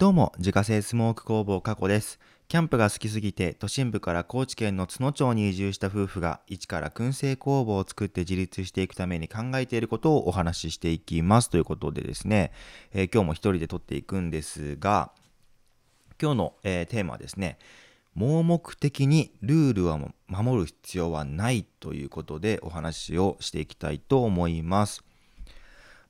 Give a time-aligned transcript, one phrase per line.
[0.00, 2.18] どうも、自家製スモーク工房加古です。
[2.48, 11.50] キャンプが好きすぎて、都心部から高知県の津野町に移住した夫婦が、一から燻製工房を作って自立していくために考えていることをお話ししていきます。
[11.50, 12.50] ということでですね、
[12.94, 15.12] えー、今日も一人で撮っていくんですが、
[16.18, 17.58] 今日の、えー、テーマはですね、
[18.14, 25.04] 盲目的にルールは守る必要はないということでお話をしていきたいと思います。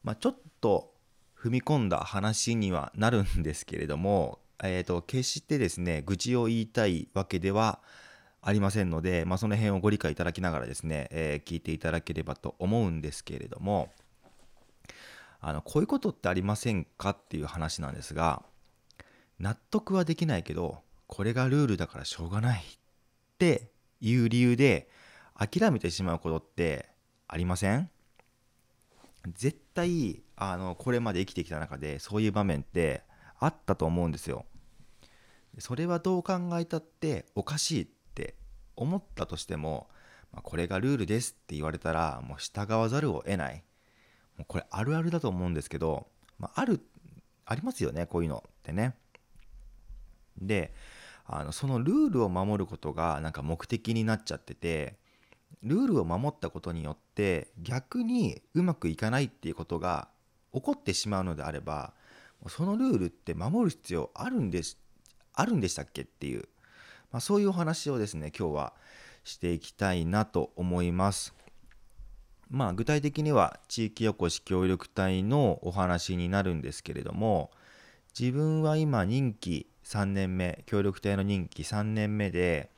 [0.04, 0.92] まあ、ちょっと
[1.40, 7.80] 踏み込んだ話にはなるんですけれども、 えーと、決してですね愚痴を言いたいわけでは
[8.42, 13.90] ありませんので、まあ、その辺をご理解いただきながらですね、えー、聞いていただければと思うんですけれども
[15.40, 18.42] あのこういうことってありませんかっていう話なんですが
[19.38, 22.64] 納得はできないけどこれがルールだからしょうがないっ
[23.38, 23.70] て
[24.00, 24.90] いう理由で
[25.34, 26.90] 諦めてしまうことって
[27.28, 27.88] ありません？
[29.28, 33.02] 絶対あのこれまで生きてきた中でそういう場面って
[33.38, 34.46] あったと思うんですよ。
[35.58, 38.34] それはどう考えたっておかしいって
[38.76, 39.88] 思ったとしても、
[40.32, 43.64] まあ、これがルールですって言われたらもう従わざるを得ない。
[44.36, 46.06] もうこれあるあるだと思うんですけど、
[46.38, 46.80] まあ、ある
[47.44, 48.94] ありますよねこういうのってね。
[50.40, 50.72] で
[51.26, 54.99] あのそのルールを守ることがなんか目的になっちゃってて
[55.62, 60.08] ルールを守ったことによって逆にうまくいかないっていうことが
[60.52, 61.92] 起こってしまうのであれば
[62.48, 64.78] そのルールって守る必要あるんです
[65.34, 66.48] あるんでしたっけっていう、
[67.12, 68.72] まあ、そういうお話をですね今日は
[69.24, 71.34] していきたいなと思います。
[72.48, 77.52] まあ具体的には地域おこし協力隊のお話になるんですけれども
[78.18, 82.70] 自分は今任期3年目協力隊の任期3年目で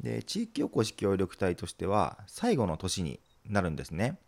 [0.00, 4.18] で地域おこし協力隊としては最後の年になるんですね。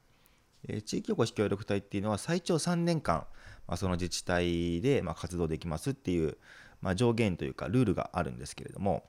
[0.84, 3.24] 地域おこし協力隊っていうのは最長3年間、
[3.66, 6.36] まあ、その自治体でま活動できますっていう、
[6.82, 9.04] まあ、上限というかルールがあるんですけれども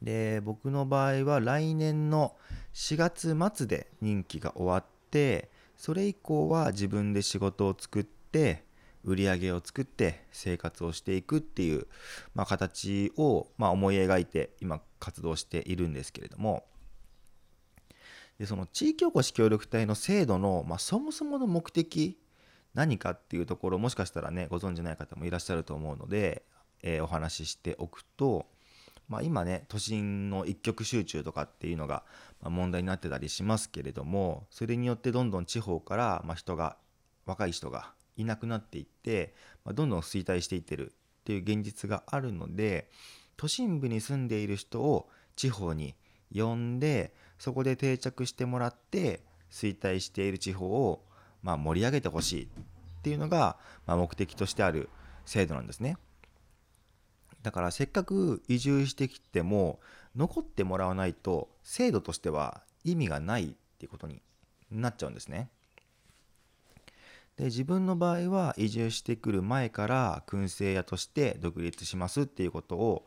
[0.00, 2.36] で僕の場合は来年の
[2.72, 8.64] 4月末で任期が終わってそれ以降は自分で仕事を作って
[9.04, 11.86] 売り上げを作って生活をしていくっていう、
[12.34, 16.64] まあ、形を、まあ、思い描いて今活動しているんですけれども。
[18.38, 22.18] でその地域おこし協力隊の制度の、まあ、そもそもの目的
[22.72, 26.42] 何かっていうところもしかしたらねご存じない方もいらっしゃると思うので、
[26.82, 28.46] えー、お話ししておくと、
[29.08, 32.02] まあ、今ね都心の一極集中とかっていうのが
[32.42, 36.78] 問題になってたりしますけれどもそれによってどんどん地方から、ま人が
[37.26, 42.90] 若い人がいなくなっていって、まあ、どんどん衰退していってるっていう現実があるので
[43.36, 45.94] 都心部に住んでいる人を地方に
[46.34, 49.20] 呼んでそこで定着してもらって
[49.50, 51.04] 衰退している地方を、
[51.42, 52.48] まあ、盛り上げてほしいっ
[53.02, 54.88] ていうのが、まあ、目的としてある
[55.24, 55.96] 制度なんですね。
[57.42, 59.80] だからせっかく移住してきても
[60.14, 63.48] 残ってもらわないと制度としては意味がないっ
[63.78, 64.20] ていうことに
[64.70, 65.48] なっちゃうんですね。
[67.36, 73.06] で自分の場合は移住してくる前から燻製屋として独立しますっていうことを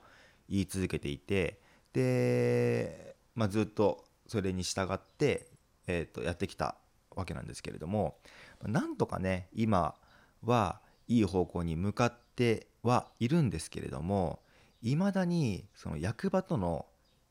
[0.50, 1.60] 言い続けていて
[1.94, 5.48] で、まあ、ずっとそれに従って、
[5.88, 6.76] えー、とやってきた
[7.16, 8.18] わけなんですけれども
[8.64, 9.96] なんとかね今
[10.44, 14.40] はいい方向に向かってはいるんですけれども
[14.82, 16.86] いまだにその役場との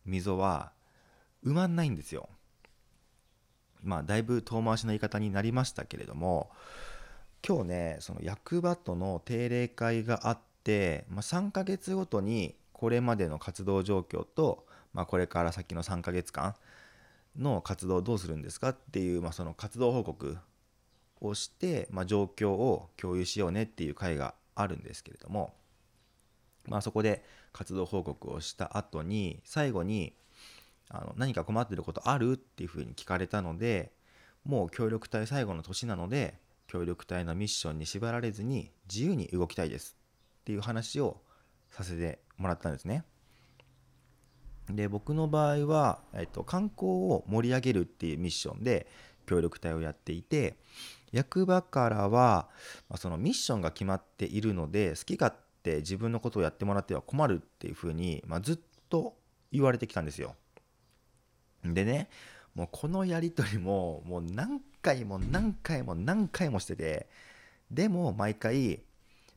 [0.05, 0.73] 溝は
[1.45, 2.29] 埋まんないんですよ。
[3.83, 6.51] まあだいぶ遠回しの言い方になりましたけれども
[7.47, 16.55] 今日ねその役場との定例会があって、まあ、3ヶ月ごとにこれまでの活動状況と、まあ、これから先の3ヶ月間
[17.37, 20.39] の活動をどうするんですかっていう、まあ、その活動報告
[21.21, 25.55] をして、まあ、状況を共有しようねっていう会があるんですけれども、
[26.67, 30.15] まあ、そこで活動報告をした後に最後に
[30.91, 32.33] あの何か困ってることある？
[32.33, 33.93] っていうふうに聞かれたので
[34.45, 39.97] もう協力隊最後の年なので協力隊のミッションに縛られずに自由に動きたいです
[40.41, 41.21] っていう話を
[41.71, 43.05] させてもらったんですね。
[44.71, 48.87] で僕の場合は、えっと、観光を盛り上げるっていうミッションで
[49.27, 50.57] 協力隊をやっていて
[51.11, 52.49] 役場からは、
[52.89, 58.59] まあ、そのミッションが決まっているので好き勝手自分のことをやってもらっては困るっていうふうに、まあ、ずっ
[58.89, 59.17] と
[59.51, 60.37] 言われてきたんですよ。
[61.65, 62.09] でね
[62.55, 67.09] もうこのやり取りももう何回も何回も何回もしてて
[67.71, 68.83] でも毎回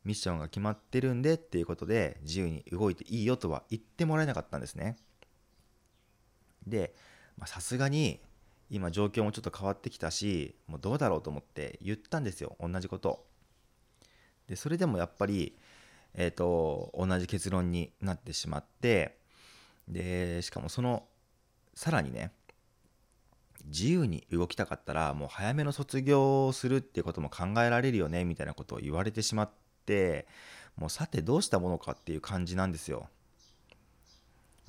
[0.03, 4.97] ミッションが決まってるんでっていうことで自由に動いていいよとは言ってもらえなかったんですね。
[6.67, 6.95] で
[7.45, 8.19] さすがに
[8.69, 13.25] 今状況もちょっと変わってきたしもうどうだろうと思って言ったんですよ同じこと。
[14.47, 15.57] でそれでもやっぱり、
[16.13, 19.17] えーと、同じ結論になってしまって
[19.87, 21.07] でしかもその
[21.75, 22.31] さらにね
[23.65, 29.49] 自由に動きたかったらもう早めの卒業をするっていうことも考えられるよねみたいなことを言われてしまっ
[29.85, 30.27] て
[30.77, 33.09] もうさてどうしたものかっていう感じなんですよ。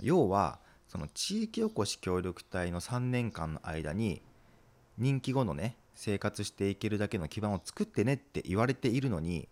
[0.01, 4.23] 要はその地域おこし協力隊の3年間の間に
[4.99, 9.49] 任期後のね生活していけるだけの基盤を作ってねって言われているのに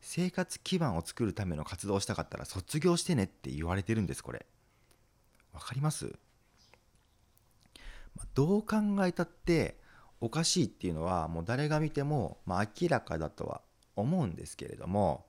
[0.00, 4.46] 生活基盤を作るための活動をしたかったら卒業してねって言われてるんですこれ。
[5.52, 6.12] わかります？
[8.34, 9.78] どう考えたって
[10.20, 13.60] おかしいっていうのはもう誰が見ても、まあ、明らかだとは
[13.94, 15.26] 思うんですけれども、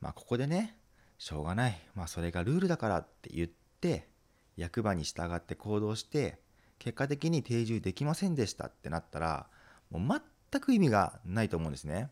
[0.00, 0.76] まあ、ここでね
[1.18, 3.48] しょうがない、まあ、それがルールだからって言っ
[3.80, 4.08] て
[4.56, 6.38] 役場に従って行動して
[6.78, 9.46] 結果的に定住できませんでしたってなったら
[9.90, 12.10] もう全く意味がないと思うんですね。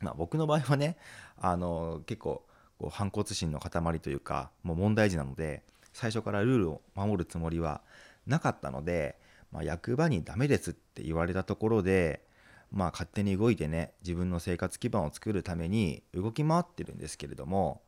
[0.00, 0.96] まあ、僕の場合はね
[1.36, 2.46] あの結構
[2.78, 7.82] こう反骨心の塊というかもう問題児なので最初からルールを守るつもりは
[8.30, 9.18] なかったので、
[9.52, 12.24] まあ、役場にダメですって言われたところで、
[12.72, 17.82] まあ、勝手に動いてね自分の生活基盤を作るために動き回ってるんですけれども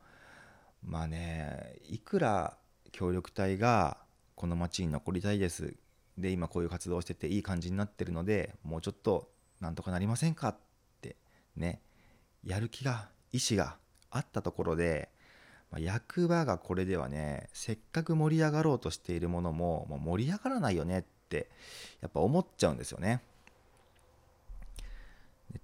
[0.84, 2.56] まあねいくら
[2.90, 3.96] 協力隊が
[4.34, 5.74] この町に残りたいです
[6.18, 9.30] で今こういう活動をしてていい感じになってるのでもうちょっと
[9.60, 10.56] なんとかなりませんかっ
[11.00, 11.16] て
[11.56, 11.80] ね
[12.44, 13.76] やる気が意思が
[14.10, 15.08] あったところで
[15.72, 21.48] まあ、役場がこれではねせっかく盛り上がろうとしているものももう盛り上がらないよねって
[22.02, 23.22] やっぱ思っちゃうんですよね。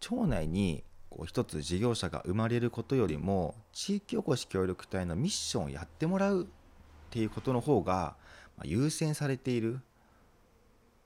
[0.01, 6.47] 町内にこう一つ事業者が生まれることよりも地域おこし協力隊のミッションをやってもらうっ
[7.11, 8.17] ていうことの方が
[8.65, 9.81] 優先されている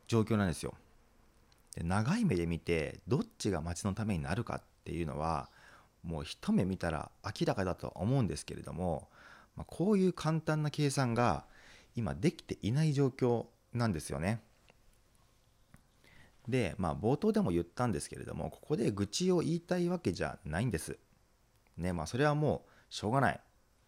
[0.09, 0.75] 状況なんですよ。
[1.77, 5.49] で長い目で見てどっちが町のためになるかっていうのは
[6.03, 9.09] もう一目見たら明らかだとは思うんですけれども、
[9.57, 11.45] まあ、こういう簡単な計算が
[11.95, 14.41] 今できていない状況なんですよね。
[16.49, 20.99] で、まあ、冒頭でも言ったんですけれどもここで愚痴を言いたいわけじゃないんです。
[21.77, 23.41] ねまあ、それはもうしょうがない。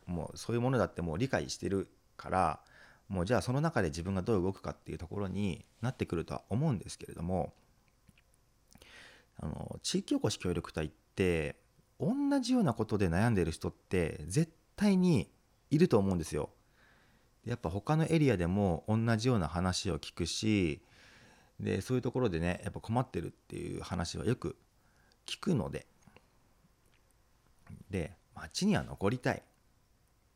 [0.07, 2.61] もうそういうものだってもう理解してるから
[3.09, 7.53] もうじゃあその中で自分がどう動くかっていうところになってくるとは思うんですけれども
[9.41, 11.57] あの地域おこし協力隊って
[12.01, 15.31] 同じようなことで悩んでる人って絶対に
[15.71, 16.51] いると思うんですよ。
[17.45, 20.81] やっぱ他のエリアでも同じような話を聞くし
[21.61, 24.57] でそういうところでねやっぱ困ってるっていう話はよく
[25.27, 25.87] 聞くので。
[27.91, 29.43] で町には残りたい、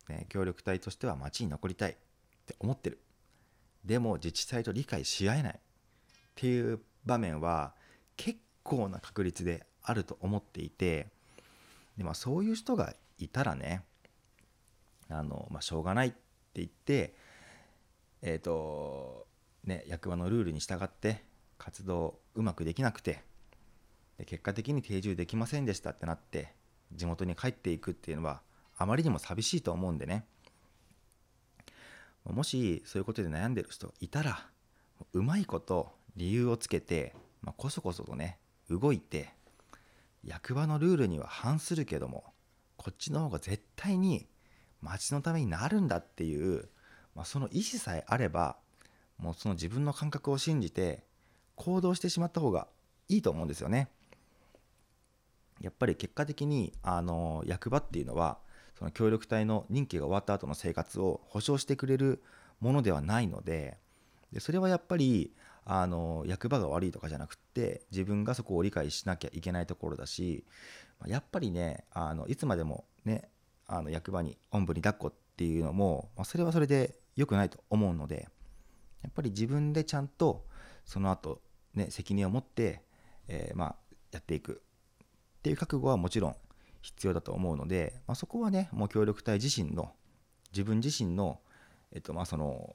[0.09, 1.95] ね、協力隊としては町に残りたいっ
[2.47, 3.01] て思ってる。
[3.85, 5.55] でも自治体と理解し合えない。
[5.55, 5.59] っ
[6.35, 7.75] ていう場面は
[8.17, 11.09] 結構な確率であると思っていて
[11.99, 13.83] でまあそういう人がいたらね
[15.11, 16.17] あの、まあ、しょうがないって
[16.55, 17.15] 言って
[18.23, 19.27] えっ、ー、と
[19.65, 21.23] ね役場のルールに従って
[21.59, 23.23] 活動うまくできなくて
[24.17, 26.53] で結果的に定住できませんでしたってなって
[26.93, 28.41] 地元に帰っていくっていうのは
[28.77, 30.25] あまりにも寂しいと思うんでね。
[32.25, 34.47] もしそういうことで悩んでる人いたら
[35.15, 39.31] うまいこと理由をつけて、まあ、こそこそとね動いて
[40.25, 42.25] 役場のルールには反するけども
[42.77, 44.27] こっちの方が絶対に
[44.81, 46.69] 町のためになるんだっていう、
[47.15, 48.57] まあ、その意思さえあれば
[49.19, 51.03] もうその自分の感覚を信じて
[51.57, 52.69] 行動してしまった方が
[53.09, 53.89] いいと思うんですよね。
[55.61, 58.39] やっぱり結果的にあの役場っていうのは
[58.79, 62.23] その協力隊の任期が終わった後の生活を保障してくれる
[62.61, 63.77] ものではないので
[64.33, 65.33] でそれはやっぱり
[65.71, 70.47] あの役場が悪いとかじゃなくって自分がそこを理解しなきゃいけないところだし
[71.07, 73.29] やっぱりねあのいつまでもね
[73.67, 78.29] あの役場におんぶに抱っこっていうのも、まあ、それはそれで良くないと思うので
[79.03, 80.47] やっぱり自分でちゃんと
[80.87, 81.43] その後
[81.75, 82.81] ね責任を持って、
[83.29, 83.77] えー、まあ
[84.11, 84.63] やっていく
[85.39, 86.37] っていう覚悟はもちろん
[86.81, 89.93] 必要だと思うので、まあ、そこはねもう協力隊自身の
[90.51, 91.41] 自分自身の,、
[91.93, 92.75] えっとまあその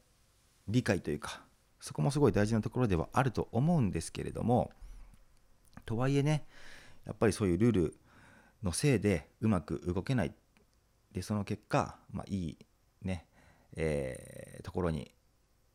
[0.68, 1.42] 理解というか
[1.84, 4.72] そこもすごい大事なところではあると思うんですけれども
[5.86, 6.46] とはいえね
[7.06, 7.98] やっぱりそういうルール
[8.64, 10.34] のせいでうまく動けない。
[11.12, 12.58] でその結果、まあ、いい
[13.02, 13.28] ね、
[13.76, 15.12] えー、ところに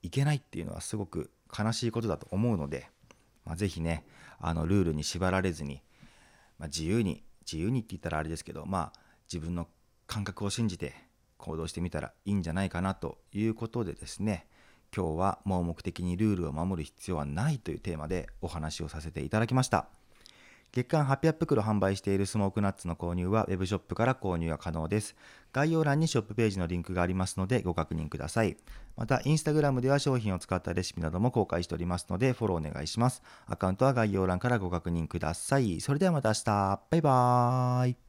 [0.03, 2.89] 行けないっていうのはすごく悲しいことだと思うので、
[3.45, 4.07] まあ、ぜひね
[4.41, 5.83] あのルールに縛られずに、
[6.59, 9.01] まあ、自由に自由にって言ったらあれですけどまあ
[9.31, 9.69] 自分の
[10.07, 10.95] 感覚を信じて
[11.37, 14.47] 行動してみたらいいんじゃないかなということでですね
[14.95, 19.87] 今日は盲目的にルールを守る必要はないというテーマでお話をさせていただきました
[20.73, 25.17] 月間800袋販売しているスモークナッツの購入は Web ショップから購入が可能です。
[25.53, 28.57] 概要欄にショップページのリンクがありますのでご確認ください。
[28.97, 33.23] また、インスタグラムでは商品を使ったレシピなども公開しておりますのでフォローお願いします。
[33.47, 35.81] アカウントは概要欄からご確認ください。
[35.81, 36.81] それではまた明日。
[36.91, 38.08] バイバーイ。